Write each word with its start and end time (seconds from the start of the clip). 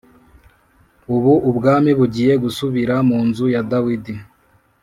ubu 1.15 1.33
ubwami 1.49 1.91
bugiye 1.99 2.33
gusubira 2.43 2.95
mu 3.09 3.19
nzu 3.27 3.45
ya 3.53 3.61
Dawidi 3.71 4.13